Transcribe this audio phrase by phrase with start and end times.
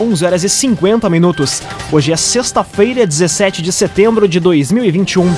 [0.00, 1.62] 11 horas e 50 minutos.
[1.92, 5.32] Hoje é sexta-feira, 17 de setembro de 2021.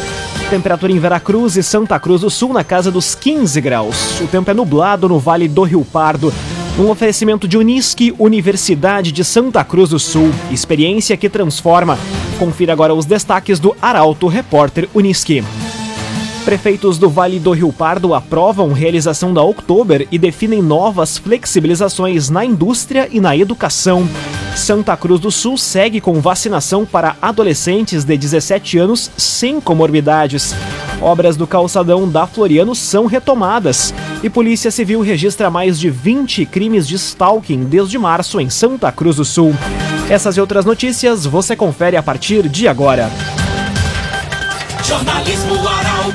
[0.48, 4.18] Temperatura em Veracruz e Santa Cruz do Sul na casa dos 15 graus.
[4.18, 6.32] O tempo é nublado no Vale do Rio Pardo.
[6.78, 10.30] Um oferecimento de Unisque, Universidade de Santa Cruz do Sul.
[10.50, 11.98] Experiência que transforma.
[12.38, 15.44] Confira agora os destaques do Arauto Repórter Unisque.
[16.46, 22.44] Prefeitos do Vale do Rio Pardo aprovam realização da Oktober e definem novas flexibilizações na
[22.44, 24.08] indústria e na educação.
[24.54, 30.54] Santa Cruz do Sul segue com vacinação para adolescentes de 17 anos sem comorbidades.
[31.02, 33.92] Obras do calçadão da Floriano são retomadas
[34.22, 39.16] e Polícia Civil registra mais de 20 crimes de stalking desde março em Santa Cruz
[39.16, 39.52] do Sul.
[40.08, 43.10] Essas e outras notícias você confere a partir de agora.
[44.84, 45.56] Jornalismo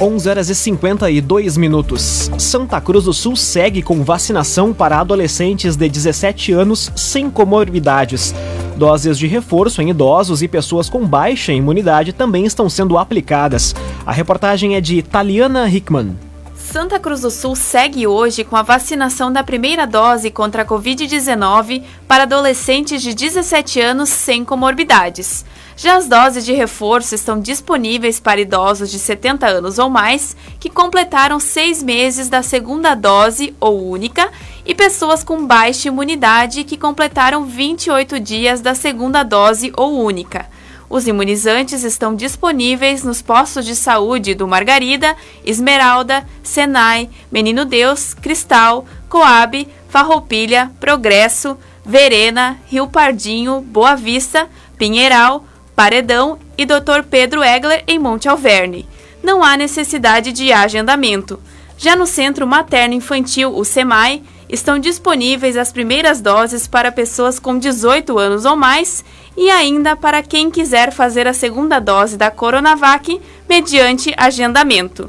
[0.00, 2.30] 11 horas e 52 minutos.
[2.38, 8.32] Santa Cruz do Sul segue com vacinação para adolescentes de 17 anos sem comorbidades.
[8.76, 13.74] Doses de reforço em idosos e pessoas com baixa imunidade também estão sendo aplicadas.
[14.06, 16.16] A reportagem é de Taliana Hickman.
[16.54, 21.82] Santa Cruz do Sul segue hoje com a vacinação da primeira dose contra a Covid-19
[22.06, 25.44] para adolescentes de 17 anos sem comorbidades.
[25.78, 30.68] Já as doses de reforço estão disponíveis para idosos de 70 anos ou mais que
[30.68, 34.28] completaram seis meses da segunda dose ou única
[34.66, 40.50] e pessoas com baixa imunidade que completaram 28 dias da segunda dose ou única.
[40.90, 48.84] Os imunizantes estão disponíveis nos postos de saúde do Margarida, Esmeralda, Senai, Menino Deus, Cristal,
[49.08, 51.56] Coab, Farroupilha, Progresso,
[51.86, 55.44] Verena, Rio Pardinho, Boa Vista, Pinheiral,
[55.78, 57.04] Paredão e Dr.
[57.08, 58.84] Pedro Egler em Monte Alverne.
[59.22, 61.38] Não há necessidade de agendamento.
[61.76, 67.56] Já no Centro Materno Infantil, o SEMAI, estão disponíveis as primeiras doses para pessoas com
[67.56, 69.04] 18 anos ou mais
[69.36, 75.08] e ainda para quem quiser fazer a segunda dose da Coronavac mediante agendamento.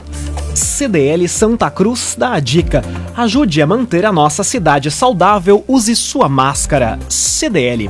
[0.54, 2.84] CDL Santa Cruz dá a dica:
[3.18, 7.00] ajude a manter a nossa cidade saudável, use sua máscara.
[7.10, 7.90] CDL.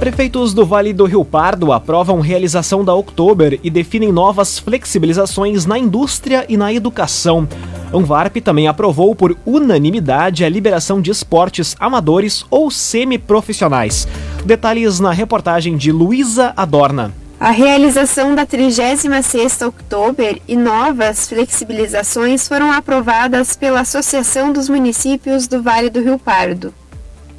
[0.00, 5.78] Prefeitos do Vale do Rio Pardo aprovam realização da Oktober e definem novas flexibilizações na
[5.78, 7.46] indústria e na educação.
[7.92, 14.08] Anvarp também aprovou por unanimidade a liberação de esportes amadores ou semiprofissionais.
[14.42, 17.12] Detalhes na reportagem de Luísa Adorna.
[17.38, 25.62] A realização da 36ª Oktober e novas flexibilizações foram aprovadas pela Associação dos Municípios do
[25.62, 26.72] Vale do Rio Pardo.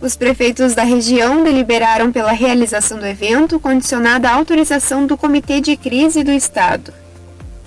[0.02, 5.78] Os prefeitos da região deliberaram pela realização do evento, condicionada à autorização do Comitê de
[5.78, 6.92] Crise do Estado.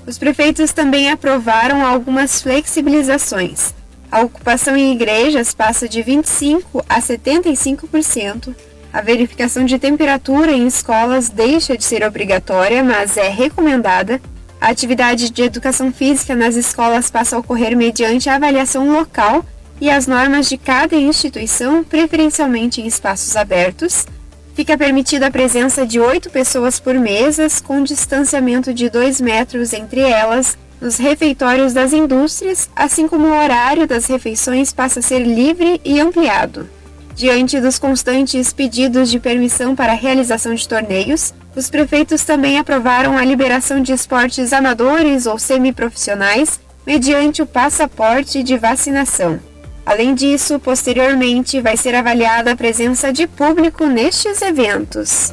[0.04, 3.72] Os prefeitos também aprovaram algumas flexibilizações.
[4.10, 8.52] A ocupação em igrejas passa de 25% a 75%.
[8.92, 14.20] A verificação de temperatura em escolas deixa de ser obrigatória, mas é recomendada.
[14.60, 19.44] A atividade de educação física nas escolas passa a ocorrer mediante avaliação local
[19.84, 24.06] e as normas de cada instituição, preferencialmente em espaços abertos.
[24.54, 30.00] Fica permitida a presença de oito pessoas por mesas, com distanciamento de dois metros entre
[30.00, 35.78] elas, nos refeitórios das indústrias, assim como o horário das refeições passa a ser livre
[35.84, 36.66] e ampliado.
[37.14, 43.18] Diante dos constantes pedidos de permissão para a realização de torneios, os prefeitos também aprovaram
[43.18, 49.38] a liberação de esportes amadores ou semiprofissionais mediante o passaporte de vacinação.
[49.86, 55.32] Além disso, posteriormente vai ser avaliada a presença de público nestes eventos.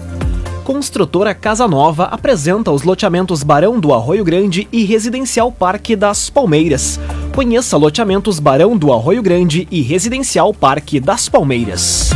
[0.64, 7.00] Construtora Casa Nova apresenta os loteamentos Barão do Arroio Grande e Residencial Parque das Palmeiras.
[7.34, 12.12] Conheça loteamentos Barão do Arroio Grande e Residencial Parque das Palmeiras.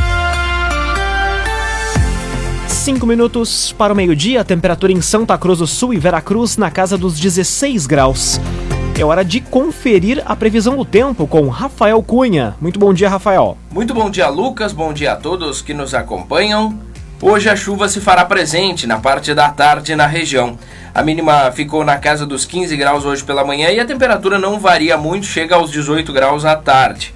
[2.68, 6.98] Cinco minutos para o meio-dia, temperatura em Santa Cruz do Sul e Veracruz na casa
[6.98, 8.40] dos 16 graus.
[8.98, 12.56] É hora de conferir a previsão do tempo com Rafael Cunha.
[12.62, 13.58] Muito bom dia, Rafael.
[13.70, 14.72] Muito bom dia, Lucas.
[14.72, 16.80] Bom dia a todos que nos acompanham.
[17.22, 20.58] Hoje a chuva se fará presente na parte da tarde na região.
[20.94, 24.62] A mínima ficou na casa dos 15 graus hoje pela manhã e a temperatura não
[24.62, 27.14] varia muito, chega aos 18 graus à tarde.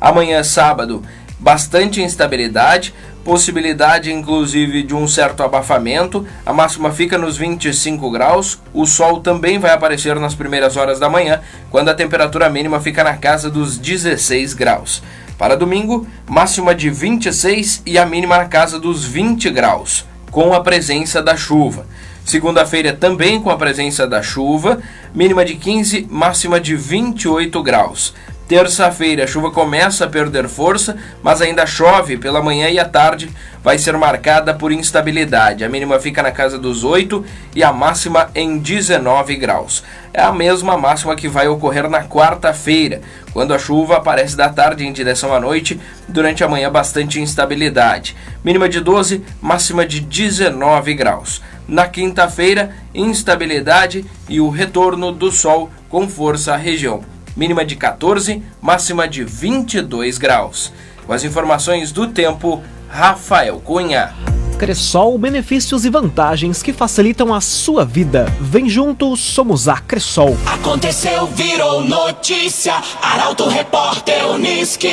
[0.00, 1.02] Amanhã, sábado,
[1.38, 2.94] bastante instabilidade,
[3.24, 6.26] possibilidade inclusive de um certo abafamento.
[6.44, 8.58] A máxima fica nos 25 graus.
[8.72, 11.40] O sol também vai aparecer nas primeiras horas da manhã,
[11.70, 15.02] quando a temperatura mínima fica na casa dos 16 graus.
[15.36, 20.60] Para domingo, máxima de 26 e a mínima na casa dos 20 graus, com a
[20.60, 21.86] presença da chuva.
[22.24, 24.80] Segunda-feira também com a presença da chuva,
[25.14, 28.12] mínima de 15, máxima de 28 graus.
[28.48, 33.28] Terça-feira, a chuva começa a perder força, mas ainda chove pela manhã e à tarde.
[33.62, 35.64] Vai ser marcada por instabilidade.
[35.64, 37.22] A mínima fica na casa dos 8
[37.54, 39.84] e a máxima em 19 graus.
[40.14, 43.02] É a mesma máxima que vai ocorrer na quarta-feira,
[43.34, 45.78] quando a chuva aparece da tarde em direção à noite.
[46.08, 48.16] Durante a manhã, bastante instabilidade.
[48.42, 51.42] Mínima de 12, máxima de 19 graus.
[51.68, 58.42] Na quinta-feira, instabilidade e o retorno do sol com força à região mínima de 14,
[58.60, 60.72] máxima de 22 graus.
[61.06, 64.12] Com as informações do tempo, Rafael Cunha.
[64.58, 68.26] Cressol, benefícios e vantagens que facilitam a sua vida.
[68.40, 70.36] Vem junto, somos a Cressol.
[70.46, 72.74] Aconteceu, virou notícia.
[73.00, 74.88] Arauto Repórter Uniski.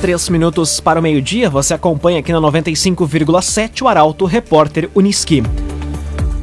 [0.00, 5.42] Três minutos para o meio-dia, você acompanha aqui na 95,7 o Arauto Repórter Uniski.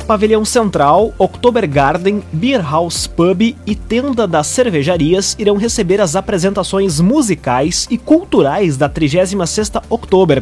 [0.10, 7.00] Pavilhão Central, October Garden, Beer House Pub e Tenda das Cervejarias irão receber as apresentações
[7.00, 10.42] musicais e culturais da 36ª October.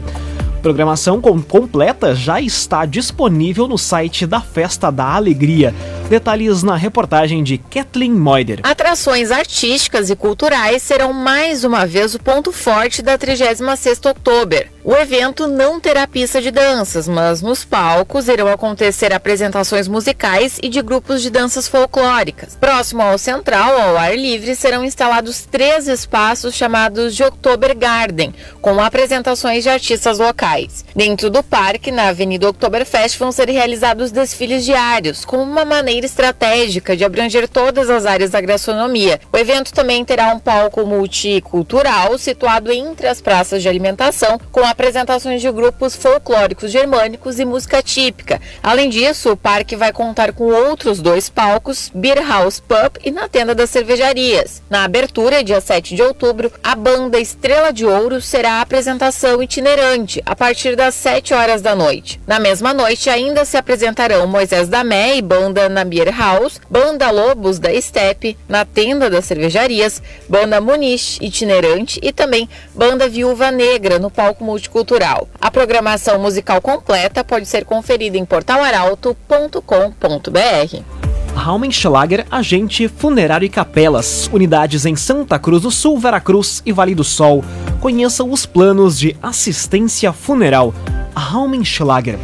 [0.62, 5.76] Programação completa já está disponível no site da Festa da Alegria.
[6.10, 8.62] Detalhes na reportagem de Kathleen Moider.
[8.64, 14.77] Atrações artísticas e culturais serão mais uma vez o ponto forte da 36ª Outubro.
[14.90, 20.70] O evento não terá pista de danças, mas nos palcos irão acontecer apresentações musicais e
[20.70, 22.56] de grupos de danças folclóricas.
[22.56, 28.80] Próximo ao central, ao ar livre, serão instalados três espaços chamados de Oktober Garden, com
[28.80, 30.86] apresentações de artistas locais.
[30.96, 36.96] Dentro do parque, na Avenida Oktoberfest, vão ser realizados desfiles diários, como uma maneira estratégica
[36.96, 39.20] de abranger todas as áreas da gastronomia.
[39.34, 44.77] O evento também terá um palco multicultural situado entre as praças de alimentação, com a
[44.78, 48.40] apresentações de grupos folclóricos germânicos e música típica.
[48.62, 53.28] Além disso, o parque vai contar com outros dois palcos, Beer House Pub e na
[53.28, 54.62] tenda das cervejarias.
[54.70, 60.22] Na abertura, dia 7 de outubro, a banda Estrela de Ouro será a apresentação itinerante
[60.24, 62.22] a partir das 7 horas da noite.
[62.28, 67.58] Na mesma noite, ainda se apresentarão Moisés Damé e banda na Beer House, banda Lobos
[67.58, 74.12] da Steppe na tenda das cervejarias, banda Muniz itinerante e também banda Viúva Negra no
[74.12, 75.28] palco multi multicultural.
[75.40, 80.82] A programação musical completa pode ser conferida em portalaralto.com.br.
[81.36, 87.04] Raumenschlager, agente funerário e capelas, unidades em Santa Cruz do Sul, Veracruz e Vale do
[87.04, 87.44] Sol.
[87.80, 90.74] Conheça os planos de assistência funeral.
[91.16, 92.18] Raumenschlager.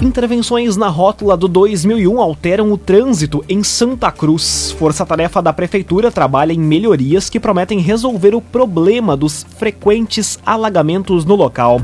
[0.00, 4.70] Intervenções na rótula do 2001 alteram o trânsito em Santa Cruz.
[4.78, 11.34] Força-tarefa da Prefeitura trabalha em melhorias que prometem resolver o problema dos frequentes alagamentos no
[11.34, 11.82] local.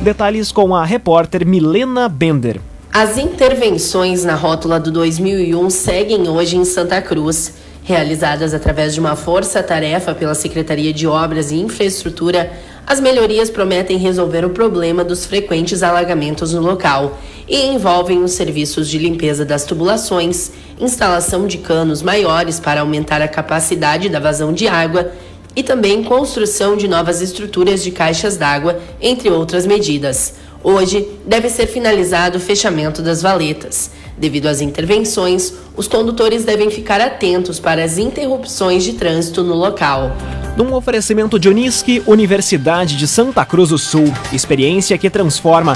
[0.00, 2.60] Detalhes com a repórter Milena Bender.
[2.92, 7.54] As intervenções na rótula do 2001 seguem hoje em Santa Cruz.
[7.82, 12.52] Realizadas através de uma força-tarefa pela Secretaria de Obras e Infraestrutura,
[12.88, 18.88] as melhorias prometem resolver o problema dos frequentes alagamentos no local e envolvem os serviços
[18.88, 24.66] de limpeza das tubulações, instalação de canos maiores para aumentar a capacidade da vazão de
[24.66, 25.12] água
[25.54, 30.36] e também construção de novas estruturas de caixas d'água, entre outras medidas.
[30.62, 33.90] Hoje deve ser finalizado o fechamento das valetas.
[34.16, 40.10] Devido às intervenções, os condutores devem ficar atentos para as interrupções de trânsito no local.
[40.56, 44.12] Num oferecimento de Unisque, Universidade de Santa Cruz do Sul.
[44.32, 45.74] Experiência que transforma.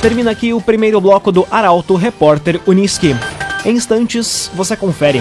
[0.00, 3.16] Termina aqui o primeiro bloco do Arauto Repórter Unisque.
[3.64, 5.20] Em instantes, você confere.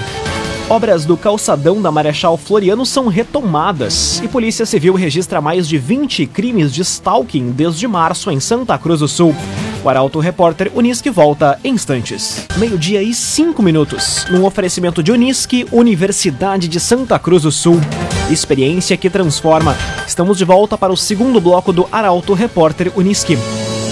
[0.70, 6.28] Obras do calçadão da Marechal Floriano são retomadas e Polícia Civil registra mais de 20
[6.28, 9.36] crimes de stalking desde março em Santa Cruz do Sul.
[9.84, 12.46] O Arauto Repórter Unisque volta em instantes.
[12.58, 14.28] Meio-dia e cinco minutos.
[14.30, 17.82] Num oferecimento de Unisque, Universidade de Santa Cruz do Sul.
[18.30, 19.76] Experiência que transforma.
[20.06, 23.40] Estamos de volta para o segundo bloco do Arauto Repórter Unisque.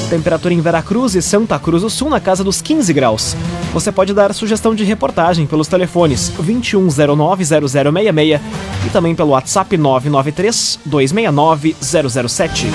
[0.10, 3.36] Temperatura em Veracruz e Santa Cruz do Sul na casa dos 15 graus.
[3.74, 8.40] Você pode dar sugestão de reportagem pelos telefones 2109-0066
[8.86, 12.68] e também pelo WhatsApp 993-269-007.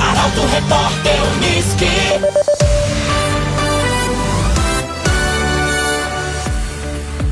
[0.00, 1.86] Arauto Repórter Uniski.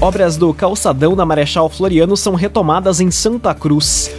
[0.01, 4.11] Obras do calçadão da Marechal Floriano são retomadas em Santa Cruz.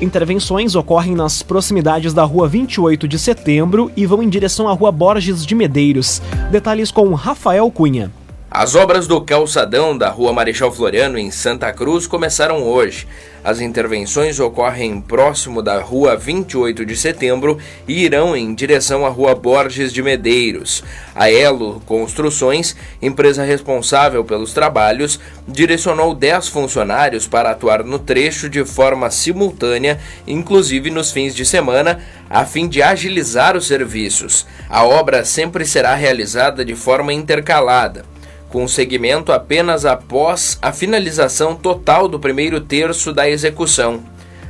[0.00, 4.92] Intervenções ocorrem nas proximidades da Rua 28 de Setembro e vão em direção à Rua
[4.92, 6.20] Borges de Medeiros.
[6.50, 8.12] Detalhes com Rafael Cunha.
[8.58, 13.06] As obras do calçadão da Rua Marechal Floriano em Santa Cruz começaram hoje.
[13.44, 19.34] As intervenções ocorrem próximo da Rua 28 de Setembro e irão em direção à Rua
[19.34, 20.82] Borges de Medeiros.
[21.14, 28.64] A Elo Construções, empresa responsável pelos trabalhos, direcionou 10 funcionários para atuar no trecho de
[28.64, 34.46] forma simultânea, inclusive nos fins de semana, a fim de agilizar os serviços.
[34.66, 38.15] A obra sempre será realizada de forma intercalada
[38.48, 44.02] com segmento apenas após a finalização total do primeiro terço da execução.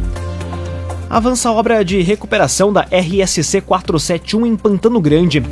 [1.11, 5.43] Avança a obra de recuperação da RSC 471 em Pantano Grande.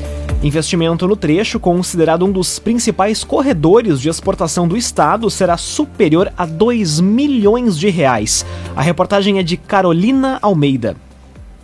[0.43, 6.45] Investimento no trecho, considerado um dos principais corredores de exportação do estado, será superior a
[6.45, 8.45] 2 milhões de reais.
[8.77, 10.95] A reportagem é de Carolina Almeida.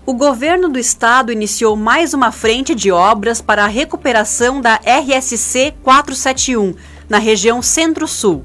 [0.07, 5.75] O governo do estado iniciou mais uma frente de obras para a recuperação da RSC
[5.83, 6.75] 471
[7.11, 8.43] na região Centro-Sul.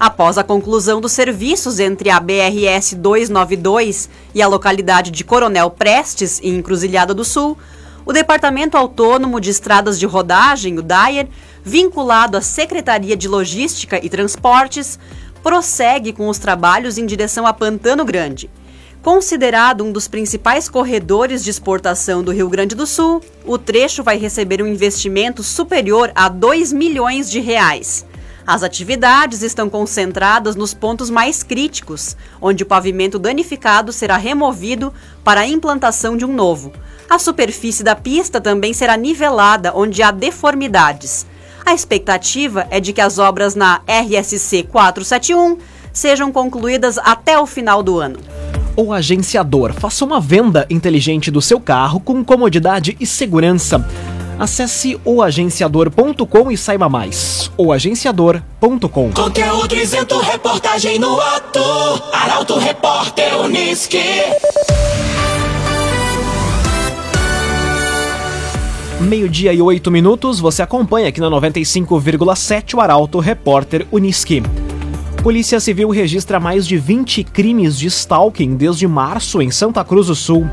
[0.00, 6.40] Após a conclusão dos serviços entre a BRS 292 e a localidade de Coronel Prestes,
[6.40, 7.58] em Encruzilhada do Sul,
[8.06, 11.26] o Departamento Autônomo de Estradas de Rodagem, o DAIR,
[11.64, 15.00] vinculado à Secretaria de Logística e Transportes,
[15.42, 18.48] prossegue com os trabalhos em direção a Pantano Grande.
[19.02, 24.16] Considerado um dos principais corredores de exportação do Rio Grande do Sul, o trecho vai
[24.16, 28.06] receber um investimento superior a 2 milhões de reais.
[28.48, 34.90] As atividades estão concentradas nos pontos mais críticos, onde o pavimento danificado será removido
[35.22, 36.72] para a implantação de um novo.
[37.10, 41.26] A superfície da pista também será nivelada onde há deformidades.
[41.66, 45.58] A expectativa é de que as obras na RSC 471
[45.92, 48.18] sejam concluídas até o final do ano.
[48.74, 53.84] O agenciador faça uma venda inteligente do seu carro com comodidade e segurança.
[54.38, 57.50] Acesse oagenciador.com e saiba mais.
[57.56, 61.60] oagenciador.com Conteúdo isento, reportagem no ato.
[62.12, 63.98] Arauto Repórter Uniski.
[69.00, 74.42] Meio-dia e oito minutos, você acompanha aqui na 95,7 o Arauto Repórter Uniski.
[75.22, 80.14] Polícia Civil registra mais de 20 crimes de stalking desde março em Santa Cruz do
[80.14, 80.48] Sul.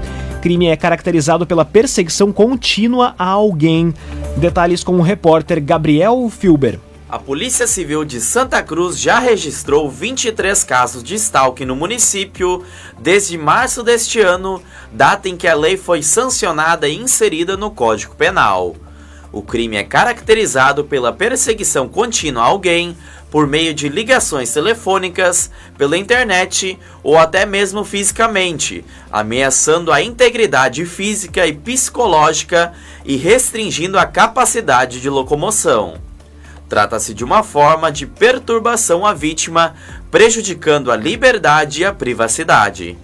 [0.45, 3.91] Crime é caracterizado pela perseguição contínua a alguém.
[4.37, 6.79] Detalhes com o repórter Gabriel Filber.
[7.09, 12.63] A Polícia Civil de Santa Cruz já registrou 23 casos de stalking no município
[12.99, 14.61] desde março deste ano,
[14.91, 18.75] data em que a lei foi sancionada e inserida no Código Penal.
[19.31, 22.95] O crime é caracterizado pela perseguição contínua a alguém
[23.29, 31.45] por meio de ligações telefônicas, pela internet ou até mesmo fisicamente, ameaçando a integridade física
[31.45, 35.95] e psicológica e restringindo a capacidade de locomoção.
[36.67, 39.75] Trata-se de uma forma de perturbação à vítima,
[40.09, 42.97] prejudicando a liberdade e a privacidade.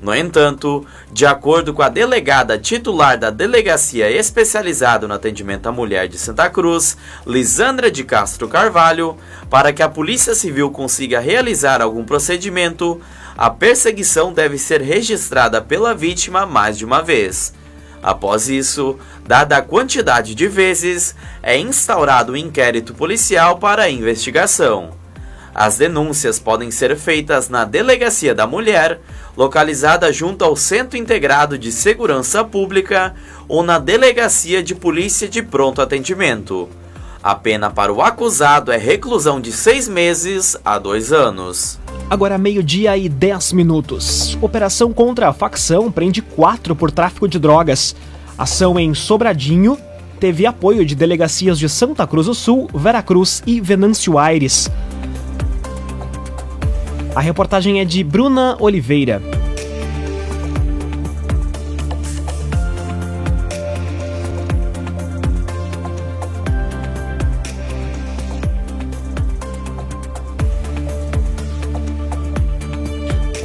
[0.00, 6.06] No entanto, de acordo com a delegada titular da Delegacia Especializada no Atendimento à Mulher
[6.06, 9.16] de Santa Cruz, Lisandra de Castro Carvalho,
[9.48, 13.00] para que a Polícia Civil consiga realizar algum procedimento,
[13.36, 17.54] a perseguição deve ser registrada pela vítima mais de uma vez.
[18.02, 25.05] Após isso, dada a quantidade de vezes, é instaurado um inquérito policial para a investigação.
[25.58, 29.00] As denúncias podem ser feitas na Delegacia da Mulher,
[29.34, 33.14] localizada junto ao Centro Integrado de Segurança Pública
[33.48, 36.68] ou na Delegacia de Polícia de Pronto Atendimento.
[37.22, 41.78] A pena para o acusado é reclusão de seis meses a dois anos.
[42.10, 44.36] Agora meio-dia e 10 minutos.
[44.42, 47.96] Operação contra a facção prende quatro por tráfico de drogas.
[48.36, 49.78] Ação em Sobradinho
[50.20, 54.70] teve apoio de delegacias de Santa Cruz do Sul, Veracruz e Venâncio Aires.
[57.16, 59.22] A reportagem é de Bruna Oliveira.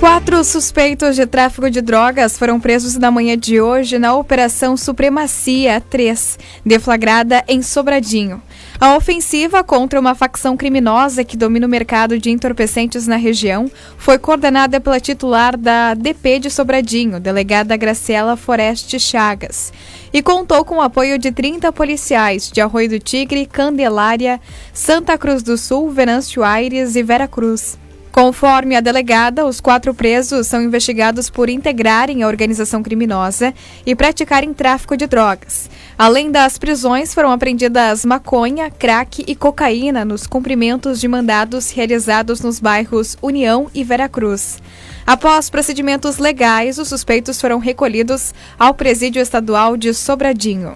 [0.01, 5.79] Quatro suspeitos de tráfico de drogas foram presos na manhã de hoje na Operação Supremacia
[5.79, 8.41] 3, deflagrada em Sobradinho.
[8.81, 14.17] A ofensiva contra uma facção criminosa que domina o mercado de entorpecentes na região foi
[14.17, 19.71] coordenada pela titular da DP de Sobradinho, delegada Graciela Foreste Chagas,
[20.11, 24.41] e contou com o apoio de 30 policiais de Arroio do Tigre, Candelária,
[24.73, 27.77] Santa Cruz do Sul, Venâncio Aires e Vera Cruz.
[28.11, 33.53] Conforme a delegada, os quatro presos são investigados por integrarem a organização criminosa
[33.85, 35.69] e praticarem tráfico de drogas.
[35.97, 42.59] Além das prisões, foram apreendidas maconha, crack e cocaína nos cumprimentos de mandados realizados nos
[42.59, 44.59] bairros União e Veracruz.
[45.07, 50.73] Após procedimentos legais, os suspeitos foram recolhidos ao Presídio Estadual de Sobradinho.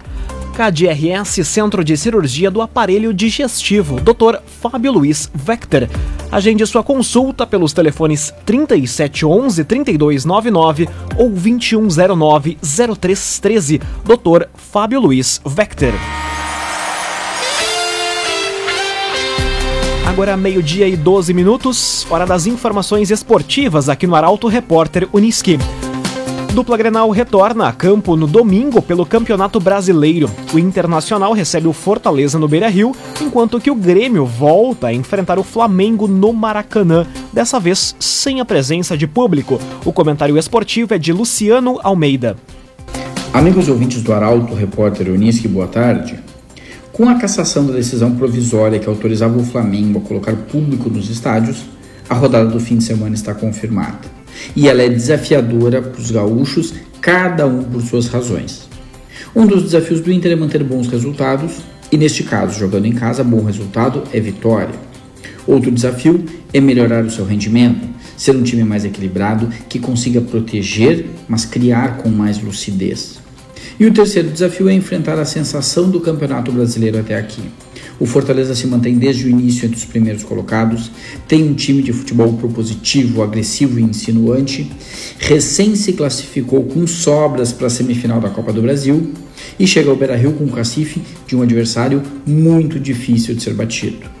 [0.56, 4.38] KDRS Centro de Cirurgia do Aparelho Digestivo, Dr.
[4.62, 5.86] Fábio Luiz Vector.
[6.32, 13.82] Agende sua consulta pelos telefones 3711 3299 ou 2109 0313.
[14.02, 14.46] Dr.
[14.54, 15.92] Fábio Luiz Vector.
[20.06, 25.58] Agora meio-dia e 12 minutos, hora das informações esportivas aqui no Arauto Repórter Uniski.
[26.56, 30.30] Dupla Grenal retorna a campo no domingo pelo Campeonato Brasileiro.
[30.54, 35.44] O Internacional recebe o Fortaleza no Beira-Rio, enquanto que o Grêmio volta a enfrentar o
[35.44, 39.60] Flamengo no Maracanã, dessa vez sem a presença de público.
[39.84, 42.36] O comentário esportivo é de Luciano Almeida.
[43.34, 46.18] Amigos ouvintes do Arauto, repórter Unisque, boa tarde.
[46.90, 51.66] Com a cassação da decisão provisória que autorizava o Flamengo a colocar público nos estádios,
[52.08, 54.15] a rodada do fim de semana está confirmada
[54.54, 58.68] e ela é desafiadora para os gaúchos, cada um por suas razões.
[59.34, 61.58] Um dos desafios do Inter é manter bons resultados,
[61.90, 64.74] e neste caso, jogando em casa, bom resultado é vitória.
[65.46, 71.06] Outro desafio é melhorar o seu rendimento, ser um time mais equilibrado que consiga proteger,
[71.28, 73.20] mas criar com mais lucidez.
[73.78, 77.42] E o terceiro desafio é enfrentar a sensação do Campeonato Brasileiro até aqui.
[77.98, 80.90] O Fortaleza se mantém desde o início entre os primeiros colocados,
[81.26, 84.70] tem um time de futebol propositivo, agressivo e insinuante,
[85.18, 89.12] recém se classificou com sobras para a semifinal da Copa do Brasil
[89.58, 94.16] e chega ao Beira-Rio com o cacife de um adversário muito difícil de ser batido.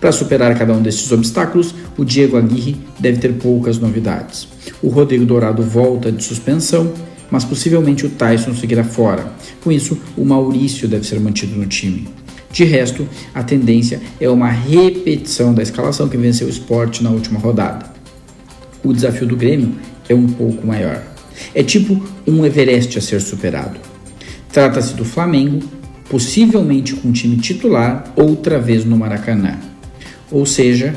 [0.00, 4.48] Para superar cada um desses obstáculos, o Diego Aguirre deve ter poucas novidades.
[4.82, 6.90] O Rodrigo Dourado volta de suspensão,
[7.30, 9.30] mas possivelmente o Tyson seguirá fora.
[9.62, 12.08] Com isso, o Maurício deve ser mantido no time.
[12.52, 17.38] De resto, a tendência é uma repetição da escalação que venceu o esporte na última
[17.38, 17.86] rodada.
[18.82, 19.74] O desafio do Grêmio
[20.08, 21.00] é um pouco maior.
[21.54, 23.78] É tipo um Everest a ser superado.
[24.52, 25.60] Trata-se do Flamengo,
[26.08, 29.56] possivelmente com time titular outra vez no Maracanã.
[30.30, 30.92] Ou seja,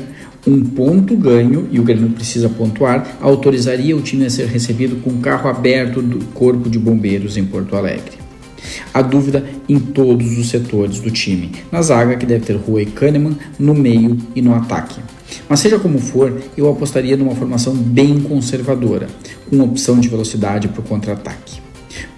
[0.46, 5.20] um ponto ganho, e o Grêmio precisa pontuar, autorizaria o time a ser recebido com
[5.20, 8.23] carro aberto do Corpo de Bombeiros em Porto Alegre.
[8.92, 11.52] Há dúvida em todos os setores do time.
[11.70, 15.00] Na zaga, que deve ter Rua e Kahneman, no meio e no ataque.
[15.48, 19.08] Mas seja como for, eu apostaria numa formação bem conservadora,
[19.48, 21.60] com opção de velocidade para o contra-ataque.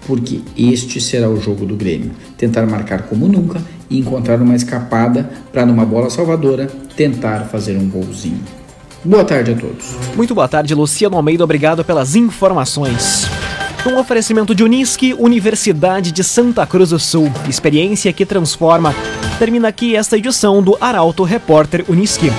[0.05, 5.29] Porque este será o jogo do Grêmio: tentar marcar como nunca e encontrar uma escapada
[5.51, 8.39] para, numa bola salvadora, tentar fazer um golzinho.
[9.03, 9.85] Boa tarde a todos.
[10.15, 11.43] Muito boa tarde, Luciano Almeida.
[11.43, 13.27] Obrigado pelas informações.
[13.87, 17.31] Um oferecimento de Unisque, Universidade de Santa Cruz do Sul.
[17.47, 18.93] Experiência que transforma.
[19.39, 22.29] Termina aqui esta edição do Arauto Repórter Unisque.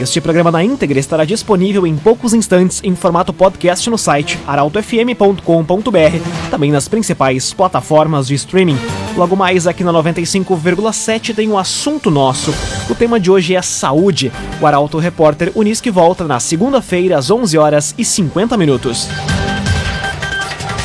[0.00, 6.50] Este programa na íntegra estará disponível em poucos instantes em formato podcast no site arautofm.com.br,
[6.50, 8.78] também nas principais plataformas de streaming.
[9.14, 12.52] Logo mais aqui na 95,7 tem um assunto nosso.
[12.88, 14.32] O tema de hoje é saúde.
[14.58, 19.06] O Arauto Repórter Unisque volta na segunda-feira às 11 horas e 50 minutos.